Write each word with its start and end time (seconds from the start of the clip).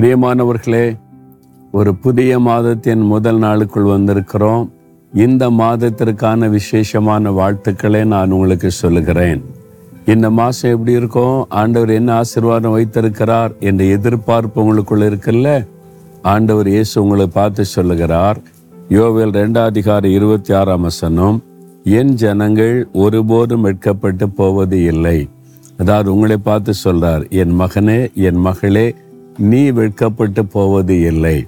பிரியமானவர்களே 0.00 0.98
ஒரு 1.72 1.94
புதிய 1.94 2.38
மாதத்தின் 2.38 3.00
முதல் 3.00 3.38
நாளுக்குள் 3.38 3.84
வந்திருக்கிறோம். 3.84 4.68
இந்த 5.14 5.50
மாதத்திற்கான 5.50 6.48
விசேஷமான 6.48 7.30
வாழ்த்துக்களை 7.30 8.04
நான் 8.04 8.30
உங்களுக்கு 8.30 8.70
சொல்லுகிறேன். 8.70 9.44
இந்த 10.06 10.30
மாதம் 10.30 10.70
எப்படி 10.70 10.92
இருக்கும்? 10.92 11.46
ஆண்டவர் 11.48 11.88
என்ன 11.88 12.14
ஆசீர்வாதம் 12.14 12.72
வைத்திருக்கிறார் 12.72 13.54
என்ற 13.60 13.84
எதிர்பார்ப்பு 13.84 14.62
உங்களுக்குள்ள 14.62 15.10
இருக்குல்ல? 15.12 15.66
ஆண்டவர் 16.22 16.68
இயேசு 16.68 17.02
உங்களை 17.02 17.26
பார்த்து 17.26 17.64
சொல்லுகிறார். 17.64 18.38
யோவேல் 18.88 19.32
ரெண்டாம் 19.32 20.04
இருபத்தி 20.04 20.54
ஆறாம் 20.54 20.80
வசனம் 20.80 21.42
என் 21.84 22.14
ஜனங்கள் 22.14 22.88
ஒருபோதும் 22.92 23.60
வெட்கப்பட்டு 23.60 24.28
போவது 24.28 24.82
இல்லை. 24.82 25.28
அதாவது 25.78 26.14
உங்களை 26.14 26.36
பார்த்து 26.36 26.72
சொல்றார் 26.84 27.30
என் 27.30 27.60
மகனே 27.60 28.12
என் 28.14 28.36
மகளே 28.36 28.94
நீ 29.38 29.70
வெட்கப்பட்டு 29.70 30.44
போவது 30.44 31.00
இல்லை. 31.00 31.46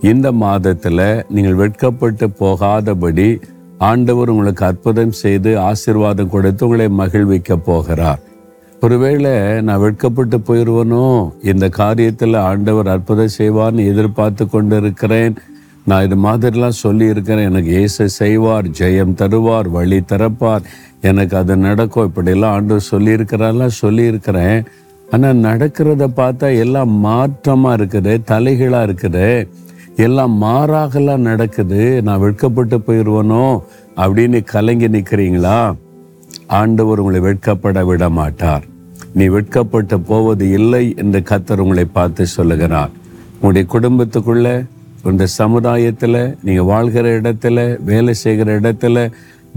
இந்த 0.00 0.32
மாதத்தில் 0.32 1.24
நீங்கள் 1.28 1.54
வெட்கப்பட்டு 1.54 2.26
போகாதபடி 2.40 3.40
ஆண்டவர் 3.78 4.28
உங்களுக்கு 4.28 4.64
அற்புதம் 4.64 5.12
செய்து 5.12 5.58
ஆசீர்வாதம் 5.58 6.28
கொடுத்து 6.28 6.64
உங்களை 6.66 6.88
மகிழ்விக்க 6.88 7.56
போகிறார். 7.56 8.20
ஒருவேளை 8.80 9.62
நான் 9.62 9.80
வெட்கப்பட்டு 9.80 10.38
போயிடுவனோ 10.38 11.32
இந்த 11.42 11.68
காரியத்தில் 11.76 12.36
ஆண்டவர் 12.36 12.88
அற்புதம் 12.88 13.34
செய்வார்னு 13.38 13.88
எதிர்பார்த்து 13.92 14.48
கொண்டு 14.48 14.76
இருக்கிறேன் 14.76 15.34
நான் 15.84 16.04
இது 16.04 16.16
மாதிரிலாம் 16.16 16.80
சொல்லியிருக்கிறேன். 16.84 17.48
எனக்கு 17.50 17.72
ஏசு 17.82 18.08
செய்வார் 18.08 18.66
ஜெயம் 18.80 19.16
தருவார் 19.20 19.68
வழி 19.68 20.00
திறப்பார். 20.12 20.66
எனக்கு 21.00 21.36
அது 21.36 21.56
நடக்கும். 21.56 22.06
இப்படியெல்லாம் 22.06 22.52
ஆண்டவர் 22.52 22.90
சொல்லியிருக்கிறாரெல்லாம் 22.90 23.78
சொல்லியிருக்கிறேன். 23.80 24.64
ஆனால் 25.14 25.42
நடக்கிறத 25.46 26.04
பார்த்தா 26.20 26.48
எல்லாம் 26.64 26.92
மாற்றமாக 27.06 27.76
இருக்குது 27.78 28.12
தலைகளாக 28.30 28.86
இருக்குது. 28.88 29.26
எல்லாம் 30.06 30.34
மாறாகலாம் 30.44 31.26
நடக்குது. 31.30 31.80
நான் 32.06 32.22
வெட்கப்பட்டு 32.24 32.76
போயிடுவனோ 32.86 33.44
அப்படின்னு 34.02 34.38
கலங்கி 34.52 34.88
நிற்கிறீங்களா 34.94 35.58
ஆண்டவர் 36.60 37.00
உங்களை 37.02 37.20
வெட்கப்பட 37.28 37.80
விட 37.88 38.04
மாட்டார் 38.18 38.64
நீ 39.18 39.24
வெட்கப்பட்டு 39.34 39.96
போவது 40.10 40.44
இல்லை 40.58 40.84
என்று 41.02 41.20
கத்தர் 41.30 41.62
உங்களை 41.64 41.84
பார்த்து 41.98 42.26
சொல்லுகிறார். 42.36 42.92
உங்களுடைய 43.34 43.64
குடும்பத்துக்குள்ள 43.74 44.48
உங்க 45.08 45.26
சமுதாயத்தில் 45.40 46.20
நீங்கள் 46.46 46.68
வாழ்கிற 46.72 47.06
இடத்துல 47.20 47.58
வேலை 47.90 48.14
செய்கிற 48.24 48.48
இடத்துல 48.60 48.98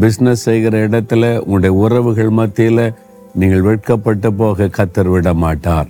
பிஸ்னஸ் 0.03 0.45
செய்கிற 0.48 0.76
இடத்துல 0.88 1.23
உங்களுடைய 1.44 1.73
உறவுகள் 1.83 2.31
மத்தியில் 2.39 2.86
நீங்கள் 3.41 3.67
வெட்கப்பட்டு 3.67 4.30
போக 4.41 4.67
கத்தர் 4.78 5.11
விட 5.14 5.30
மாட்டார் 5.44 5.89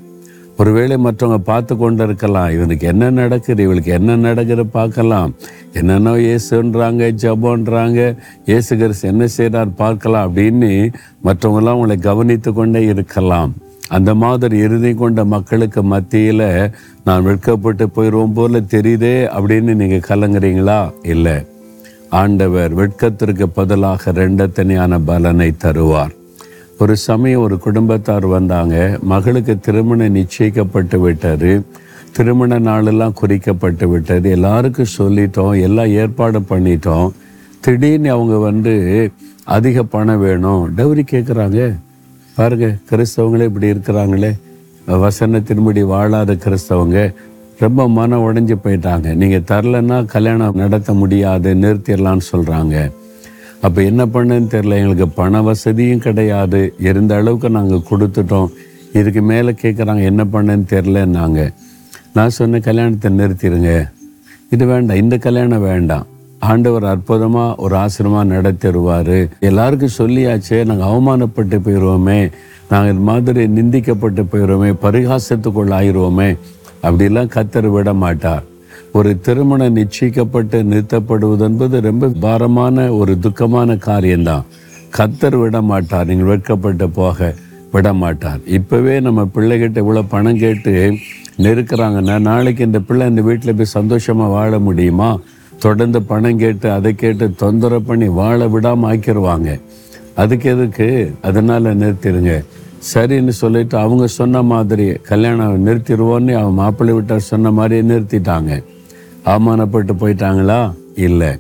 ஒருவேளை 0.62 0.96
மற்றவங்க 1.06 1.38
பார்த்து 1.50 1.74
கொண்டு 1.80 2.04
இருக்கலாம் 2.08 2.52
இவனுக்கு 2.56 2.86
என்ன 2.92 3.10
நடக்குது 3.20 3.62
இவளுக்கு 3.66 3.92
என்ன 3.98 4.16
நடக்குது 4.26 4.64
பார்க்கலாம். 4.78 5.32
என்னென்னோ 5.80 6.14
இயேசுன்றாங்க 6.26 7.10
ஜபோன்றாங்க 7.24 8.00
இயேசு 8.50 8.72
கிறிஸ்து 8.82 9.10
என்ன 9.12 9.28
செய்கிறார் 9.36 9.72
பார்க்கலாம் 9.82 10.26
அப்படின்னு 10.28 10.72
மற்றவங்களாம் 11.28 11.78
உங்களை 11.80 11.98
கவனித்து 12.08 12.52
கொண்டே 12.60 12.84
இருக்கலாம். 12.94 13.54
அந்த 13.98 14.12
மாதிரி 14.24 14.56
இறுதி 14.66 14.92
கொண்ட 15.02 15.24
மக்களுக்கு 15.36 15.82
மத்தியில் 15.94 16.48
நான் 17.08 17.26
வெட்கப்பட்டு 17.30 17.88
போயிடுவோம் 17.96 18.36
போல 18.38 18.62
தெரியுதே 18.76 19.16
அப்படின்னு 19.36 19.74
நீங்கள் 19.82 20.08
கலங்குறீங்களா? 20.12 20.82
இல்லை. 21.14 21.38
ஆண்டவர் 22.22 22.74
வெட்கத்திற்கு 22.82 23.48
பதிலாக 23.58 24.12
ரெண்டத்தனையான 24.22 25.00
பலனை 25.10 25.50
தருவார். 25.66 26.16
ஒரு 26.80 26.98
சமயம் 26.98 27.42
ஒரு 27.42 27.58
குடும்பத்தார் 27.60 28.26
வந்தாங்க. 28.26 28.98
மகளுக்கு 29.02 29.60
திருமணம் 29.60 30.16
நிச்சயிக்கப்பட்டு 30.16 30.98
விட்டது. 30.98 31.66
திருமண 32.12 32.60
நாளெல்லாம் 32.60 33.14
குறிக்கப்பட்டு 33.22 33.86
விட்டது. 33.86 34.30
எல்லாருக்கும் 34.30 34.94
சொல்லிட்டோம். 34.98 35.62
எல்லாம் 35.62 35.86
ஏற்பாடு 35.86 36.40
பண்ணிட்டோம். 36.40 37.12
திடீர்னு 37.60 38.12
அவங்க 38.12 38.38
வந்து 38.38 39.12
அதிக 39.44 39.84
பணம் 39.84 40.20
வேணும். 40.20 40.78
டவுரி 40.78 41.04
கேட்குறாங்க 41.12 41.76
பாருங்க 42.36 42.76
கிறிஸ்தவங்களே 42.90 43.44
இப்படி 43.44 43.72
இருக்கிறாங்களே. 43.72 44.32
வசனத்தின்படி 44.88 45.82
வாழாத 45.82 46.34
கிறிஸ்தவங்க. 46.34 47.14
ரொம்ப 47.60 47.90
மனம் 47.90 48.22
உடைஞ்சு 48.22 48.56
போயிட்டாங்க. 48.64 49.16
நீங்கள் 49.16 49.48
தரலன்னா 49.52 50.06
கல்யாணம் 50.06 50.56
நடத்த 50.56 50.94
முடியாது 50.94 51.54
நிறுத்திடலான்னு 51.54 52.22
சொல்கிறாங்க 52.32 52.92
அப்போ 53.64 53.80
என்ன 53.90 54.02
பண்ணேன்னு 54.14 54.50
தெரில 54.54 54.78
எங்களுக்கு 54.80 55.08
பண 55.20 55.42
வசதியும் 55.48 56.04
கிடையாது. 56.08 56.62
இருந்த 56.90 57.12
அளவுக்கு 57.20 57.50
நாங்கள் 57.58 57.88
கொடுத்துட்டோம். 57.92 58.50
இதுக்கு 59.00 59.22
மேலே 59.32 59.52
கேட்குறாங்க 59.62 60.04
என்ன 60.12 60.24
பண்ணேன்னு 60.34 60.68
தெரிலன்னாங்க 60.74 61.42
நான் 62.18 62.36
சொன்ன 62.40 62.60
கல்யாணத்தை 62.68 63.10
நிறுத்திடுங்க 63.20 63.72
இது 64.56 64.66
வேண்டாம் 64.74 65.02
இந்த 65.04 65.16
கல்யாணம் 65.26 65.66
வேண்டாம். 65.70 66.06
ஆண்டவர் 66.50 66.86
அற்புதமாக 66.92 67.56
ஒரு 67.64 67.76
ஆசிரமாக 67.84 68.30
நடத்திடுவார் 68.34 69.18
எல்லாருக்கும் 69.50 69.98
சொல்லியாச்சே 70.00 70.60
நாங்கள் 70.70 70.90
அவமானப்பட்டு 70.90 71.58
போயிடுவோமே 71.66 72.20
நாங்கள் 72.72 72.92
இது 72.94 73.04
மாதிரி 73.10 73.44
நிந்திக்கப்பட்டு 73.58 74.24
போயிடுவோமே 74.32 74.70
பரிகாசத்துக்குள்ள 74.84 75.74
ஆயிடுவோமே 75.80 76.30
அப்படிலாம் 76.88 77.32
கத்தர் 77.36 77.70
விட 77.76 77.94
மாட்டார் 78.04 78.44
ஒரு 78.98 79.12
திருமணம் 79.26 79.78
நிச்சயிக்கப்பட்டு 79.78 80.58
நிறுத்தப்படுவது 80.72 81.44
என்பது 81.48 81.78
ரொம்ப 81.86 82.10
பாரமான 82.26 82.84
ஒரு 82.98 83.14
துக்கமான 83.24 83.76
காரியம்தான். 83.86 84.46
கத்தர் 84.98 85.36
விட 85.42 85.58
மாட்டார் 85.72 86.08
நீங்கள் 86.10 86.30
வெட்கப்பட்டு 86.30 86.88
போக 87.00 87.28
விட 87.74 87.90
மாட்டார் 88.02 88.42
இப்போவே 88.58 88.94
நம்ம 89.06 89.22
பிள்ளைகிட்ட 89.36 89.82
இவ்வளோ 89.84 90.04
பணம் 90.14 90.40
கேட்டு 90.44 90.74
நெருக்கிறாங்கன்னா 91.46 92.16
நாளைக்கு 92.28 92.62
இந்த 92.68 92.80
பிள்ளை 92.90 93.08
இந்த 93.12 93.24
வீட்டில் 93.30 93.58
போய் 93.62 93.76
சந்தோஷமாக 93.78 94.36
வாழ 94.36 94.60
முடியுமா? 94.68 95.10
தொடர்ந்து 95.66 96.02
பணம் 96.12 96.40
கேட்டு 96.44 96.70
அதை 96.76 96.94
கேட்டு 97.02 97.28
தொந்தரவு 97.42 97.88
பண்ணி 97.90 98.08
வாழ 98.22 98.48
விடாமல் 98.54 98.90
ஆக்கிடுவாங்க 98.92 99.50
அதுக்கு 100.24 100.48
எதுக்கு? 100.54 100.88
அதனால் 101.30 101.76
நிறுத்திடுங்க. 101.82 102.36
சரின்னு 102.92 103.36
சொல்லிட்டு 103.42 103.78
அவங்க 103.84 104.08
சொன்ன 104.20 104.44
மாதிரி 104.54 104.88
கல்யாணம் 105.12 105.68
நிறுத்திடுவோன்னு 105.68 106.34
அவன் 106.42 106.60
மாப்பிள்ளை 106.62 106.96
விட்டார் 107.00 107.30
சொன்ன 107.34 107.52
மாதிரியே 107.60 107.84
நிறுத்திட்டாங்க. 107.92 108.54
அவமானப்பட்டு 109.26 109.94
போயிட்டாங்களா? 110.00 110.74
இல்லை. 110.96 111.32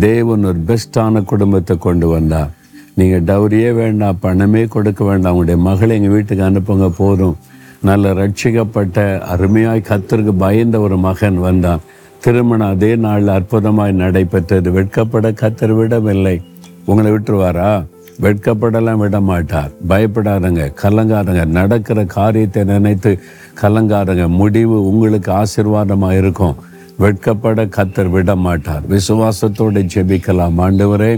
தேவன் 0.00 0.44
ஒரு 0.44 0.58
பெஸ்டான 0.66 1.24
குடும்பத்தை 1.24 1.78
கொண்டு 1.78 2.08
வந்தார் 2.08 2.50
நீங்கள் 2.94 3.22
டவுரியே 3.22 3.74
வேண்டாம் 3.74 4.18
பணமே 4.20 4.64
கொடுக்க 4.64 5.04
வேண்டாம். 5.04 5.34
உங்களுடைய 5.34 5.68
மகளை 5.68 5.96
எங்கள் 5.96 6.10
வீட்டுக்கு 6.10 6.44
அனுப்புங்க 6.44 6.88
போதும். 6.96 7.36
நல்ல 7.82 8.12
ரட்சிக்கப்பட்ட 8.12 9.02
அருமையாய் 9.32 9.88
கத்தருக்கு 9.88 10.32
பயந்த 10.38 10.80
ஒரு 10.80 10.96
மகன் 10.96 11.38
வந்தான் 11.38 11.80
திருமணம் 12.20 12.68
அதே 12.68 12.96
நாளில் 12.96 13.28
அற்புதமாய் 13.28 13.92
நடைபெற்றது. 13.92 14.70
வெட்கப்பட 14.70 15.30
கத்தர் 15.42 15.74
விடவில்லை. 15.76 16.42
உங்களை 16.84 17.10
விட்டுருவாரா? 17.10 17.86
வெட்கப்படலாம் 18.20 18.96
விட 18.96 19.20
மாட்டார் 19.20 19.70
பயப்படாதங்க 19.88 20.72
கலங்காதங்க. 20.82 21.44
நடக்கிற 21.44 22.04
காரியத்தை 22.04 22.64
நினைத்து 22.64 23.18
கலங்காதங்க. 23.62 24.28
முடிவு 24.28 24.88
உங்களுக்கு 24.88 25.32
ஆசீர்வாதமாக 25.32 26.16
இருக்கும் 26.16 26.56
வெட்கப்பட 27.02 27.62
கத்தர் 27.76 28.10
விட 28.16 28.30
மாட்டார் 28.46 28.84
விசுவாசத்தோடு 28.92 29.80
ஜெபிக்கலாம். 29.94 30.58
ஆண்டவரே 30.66 31.12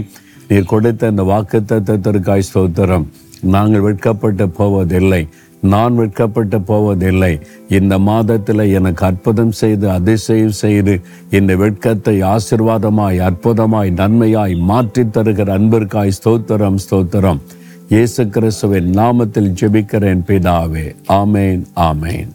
நீர் 0.49 0.71
கொடுத்த 0.71 1.11
இந்த 1.13 1.23
வாக்கு 1.31 1.59
தத்துவத்திற்காய் 1.71 2.47
ஸ்தோத்திரம். 2.47 3.05
நாங்கள் 3.55 3.85
வெட்கப்பட்டு 3.87 4.45
போவதில்லை. 4.57 5.21
நான் 5.71 5.95
வெட்கப்பட்டு 5.99 6.57
போவதில்லை. 6.69 7.31
இந்த 7.77 7.93
மாதத்தில் 8.07 8.63
எனக்கு 8.79 9.03
அற்புதம் 9.09 9.53
செய்து 9.61 9.87
அதிசயம் 9.95 10.55
செய்து 10.61 10.95
இந்த 11.39 11.55
வெட்கத்தை 11.63 12.15
ஆசிர்வாதமாய் 12.33 13.19
அற்புதமாய் 13.29 13.91
நன்மையாய் 14.01 14.55
மாற்றி 14.71 15.05
தருகிற 15.17 15.51
அன்பிற்காய் 15.59 16.17
ஸ்தோத்திரம் 16.19 16.81
ஸ்தோத்திரம். 16.85 17.41
இயேசு 17.93 18.23
கிறிஸ்துவின் 18.35 18.89
நாமத்தில் 19.01 19.53
ஜெபிக்கிறேன் 19.61 20.25
பிதாவே. 20.31 20.87
ஆமேன் 21.21 21.63
ஆமேன். 21.89 22.29